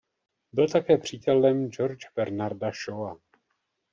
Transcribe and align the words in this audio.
Byl 0.53 0.67
také 0.67 0.97
přítelem 0.97 1.71
George 1.71 2.05
Bernarda 2.15 2.71
Shawa. 2.71 3.17